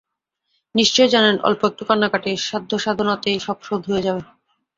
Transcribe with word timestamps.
নিশ্চয় 0.75 1.07
জানেন, 1.07 1.35
অল্প 1.47 1.61
একটু 1.65 1.83
কান্নাকাটি-সাধ্যসাধনাতেই 1.85 3.37
সব 3.39 3.57
শোধ 3.63 3.81
হয়ে 3.89 4.05
যাবে। 4.07 4.21